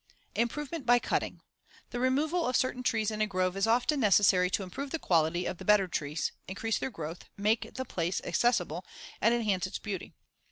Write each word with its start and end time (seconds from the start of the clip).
Improvement 0.33 0.83
by 0.83 0.97
cutting: 0.97 1.41
The 1.91 1.99
removal 1.99 2.47
of 2.47 2.55
certain 2.55 2.81
trees 2.81 3.11
in 3.11 3.21
a 3.21 3.27
grove 3.27 3.55
is 3.55 3.67
often 3.67 3.99
necessary 3.99 4.49
to 4.49 4.63
improve 4.63 4.89
the 4.89 4.97
quality 4.97 5.45
of 5.45 5.59
the 5.59 5.63
better 5.63 5.87
trees, 5.87 6.31
increase 6.47 6.79
their 6.79 6.89
growth, 6.89 7.25
make 7.37 7.75
the 7.75 7.85
place 7.85 8.19
accessible, 8.23 8.83
and 9.21 9.31
enhance 9.35 9.67
its 9.67 9.77
beauty. 9.77 10.15